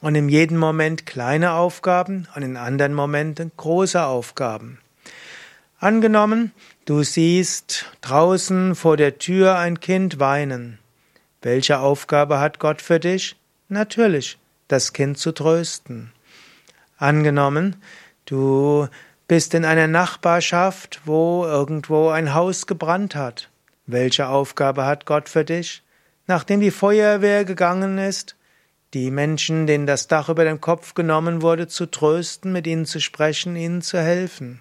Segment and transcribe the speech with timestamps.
[0.00, 4.80] Und in jedem Moment kleine Aufgaben und in anderen Momenten große Aufgaben.
[5.78, 6.52] Angenommen,
[6.84, 10.78] du siehst draußen vor der Tür ein Kind weinen.
[11.42, 13.36] Welche Aufgabe hat Gott für dich?
[13.68, 16.12] Natürlich, das Kind zu trösten.
[16.96, 17.76] Angenommen,
[18.24, 18.88] du
[19.26, 23.50] bist in einer Nachbarschaft, wo irgendwo ein Haus gebrannt hat.
[23.86, 25.82] Welche Aufgabe hat Gott für dich?
[26.26, 28.36] Nachdem die Feuerwehr gegangen ist,
[28.94, 33.00] die Menschen, denen das Dach über den Kopf genommen wurde, zu trösten, mit ihnen zu
[33.00, 34.60] sprechen, ihnen zu helfen.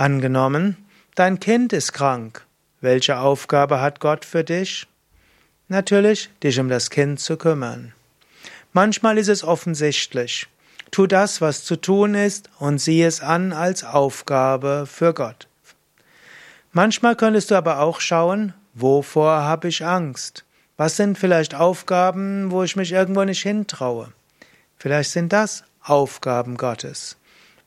[0.00, 0.78] Angenommen,
[1.14, 2.46] dein Kind ist krank.
[2.80, 4.86] Welche Aufgabe hat Gott für dich?
[5.68, 7.92] Natürlich, dich um das Kind zu kümmern.
[8.72, 10.48] Manchmal ist es offensichtlich.
[10.90, 15.48] Tu das, was zu tun ist, und sieh es an als Aufgabe für Gott.
[16.72, 20.46] Manchmal könntest du aber auch schauen, wovor habe ich Angst?
[20.78, 24.14] Was sind vielleicht Aufgaben, wo ich mich irgendwo nicht hintraue?
[24.78, 27.18] Vielleicht sind das Aufgaben Gottes.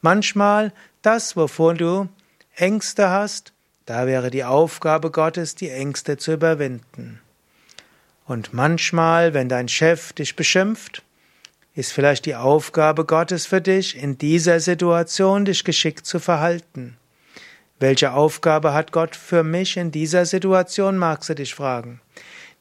[0.02, 2.10] Manchmal das, wovor du
[2.56, 3.52] Ängste hast,
[3.88, 7.20] da wäre die Aufgabe Gottes, die Ängste zu überwinden.
[8.26, 11.02] Und manchmal, wenn dein Chef dich beschimpft,
[11.76, 16.96] ist vielleicht die Aufgabe Gottes für dich, in dieser Situation dich geschickt zu verhalten.
[17.80, 22.02] Welche Aufgabe hat Gott für mich in dieser Situation, magst du dich fragen.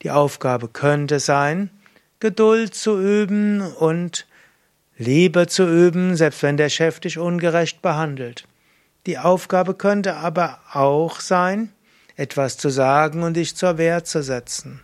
[0.03, 1.69] Die Aufgabe könnte sein,
[2.19, 4.27] Geduld zu üben und
[4.97, 8.47] Liebe zu üben, selbst wenn der Chef dich ungerecht behandelt.
[9.07, 11.73] Die Aufgabe könnte aber auch sein,
[12.15, 14.81] etwas zu sagen und dich zur Wehr zu setzen.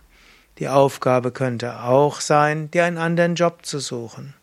[0.57, 4.33] Die Aufgabe könnte auch sein, dir einen anderen Job zu suchen.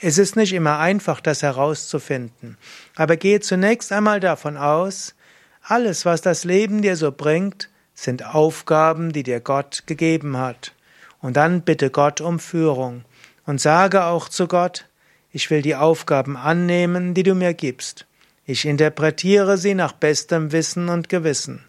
[0.00, 2.56] Es ist nicht immer einfach, das herauszufinden,
[2.96, 5.14] aber gehe zunächst einmal davon aus,
[5.62, 10.72] alles, was das Leben dir so bringt, sind Aufgaben, die dir Gott gegeben hat.
[11.20, 13.04] Und dann bitte Gott um Führung
[13.44, 14.86] und sage auch zu Gott,
[15.30, 18.06] ich will die Aufgaben annehmen, die du mir gibst.
[18.52, 21.64] Ich interpretiere sie nach bestem Wissen und Gewissen.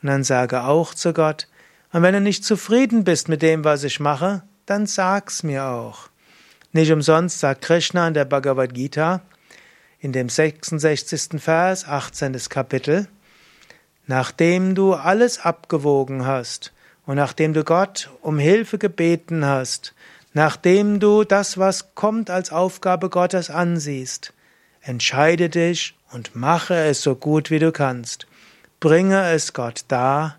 [0.00, 1.46] Und dann sage auch zu Gott,
[1.92, 6.08] und wenn du nicht zufrieden bist mit dem, was ich mache, dann sag's mir auch.
[6.72, 9.20] Nicht umsonst sagt Krishna in der Bhagavad Gita,
[10.00, 11.38] in dem 66.
[11.38, 12.32] Vers, 18.
[12.48, 13.08] Kapitel,
[14.06, 16.72] Nachdem du alles abgewogen hast
[17.04, 19.92] und nachdem du Gott um Hilfe gebeten hast,
[20.32, 24.32] Nachdem du das, was kommt, als Aufgabe Gottes ansiehst,
[24.82, 28.26] entscheide dich und mache es so gut wie du kannst.
[28.80, 30.36] Bringe es Gott dar,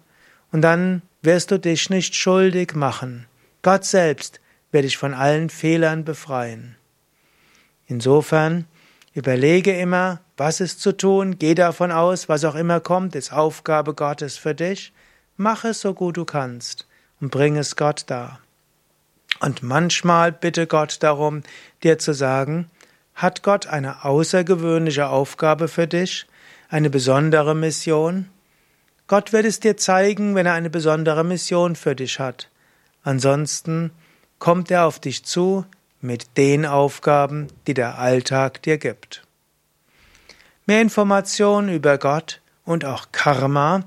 [0.51, 3.25] und dann wirst du dich nicht schuldig machen.
[3.63, 4.39] Gott selbst
[4.71, 6.75] wird dich von allen Fehlern befreien.
[7.87, 8.65] Insofern
[9.13, 13.93] überlege immer, was ist zu tun, geh davon aus, was auch immer kommt, ist Aufgabe
[13.93, 14.93] Gottes für dich,
[15.37, 16.87] mach es so gut du kannst
[17.19, 18.39] und bring es Gott dar.
[19.39, 21.43] Und manchmal bitte Gott darum,
[21.83, 22.69] dir zu sagen,
[23.15, 26.25] hat Gott eine außergewöhnliche Aufgabe für dich,
[26.69, 28.29] eine besondere Mission?
[29.07, 32.49] Gott wird es dir zeigen, wenn er eine besondere Mission für dich hat.
[33.03, 33.91] Ansonsten
[34.39, 35.65] kommt er auf dich zu
[36.01, 39.23] mit den Aufgaben, die der Alltag dir gibt.
[40.65, 43.83] Mehr Informationen über Gott und auch Karma,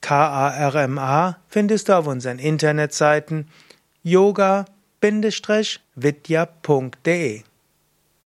[0.00, 3.48] K-A-R-M-A, findest du auf unseren Internetseiten
[4.02, 4.64] yoga
[5.96, 6.22] vidya.de